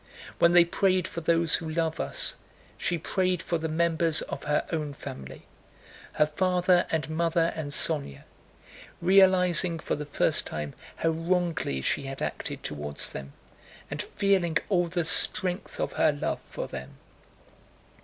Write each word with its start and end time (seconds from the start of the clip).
When 0.39 0.53
they 0.53 0.65
prayed 0.65 1.07
for 1.07 1.21
those 1.21 1.57
who 1.57 1.69
love 1.69 1.99
us, 1.99 2.35
she 2.75 2.97
prayed 2.97 3.43
for 3.43 3.59
the 3.59 3.69
members 3.69 4.23
of 4.23 4.45
her 4.45 4.65
own 4.71 4.93
family, 4.95 5.43
her 6.13 6.25
father 6.25 6.87
and 6.89 7.07
mother 7.07 7.53
and 7.55 7.69
Sónya, 7.71 8.23
realizing 8.99 9.77
for 9.77 9.93
the 9.93 10.07
first 10.07 10.47
time 10.47 10.73
how 10.95 11.09
wrongly 11.09 11.83
she 11.83 12.05
had 12.07 12.19
acted 12.19 12.63
toward 12.63 12.97
them, 12.97 13.33
and 13.91 14.01
feeling 14.01 14.57
all 14.69 14.87
the 14.87 15.05
strength 15.05 15.79
of 15.79 15.91
her 15.91 16.11
love 16.11 16.39
for 16.47 16.67
them. 16.67 16.97